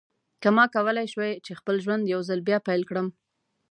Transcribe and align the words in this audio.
که 0.41 0.49
ما 0.55 0.65
کولای 0.75 1.07
شوای 1.13 1.31
چې 1.45 1.51
خپل 1.59 1.75
ژوند 1.83 2.03
یو 2.13 2.21
ځل 2.29 2.39
بیا 2.47 2.57
پیل 2.67 2.81
کړم. 2.89 3.07